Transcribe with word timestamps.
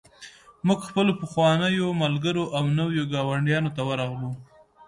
موږ 0.67 0.79
خپلو 0.89 1.11
پخوانیو 1.21 1.97
ملګرو 2.03 2.43
او 2.57 2.63
نویو 2.79 3.09
ګاونډیانو 3.13 3.73
ته 3.75 3.81
ورغلو 3.89 4.31